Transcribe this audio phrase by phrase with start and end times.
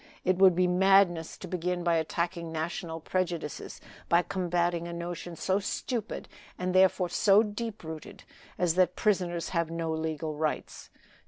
[0.23, 5.59] It would be madness to begin by attacking national prejudices, by combating a notion so
[5.59, 6.27] stupid,
[6.57, 8.23] and therefore so deep rooted,
[8.57, 10.89] as that prisoners have no legal rights.